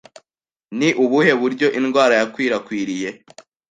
[0.77, 3.09] Ni ubuhe buryo indwara yakwirakwiriye?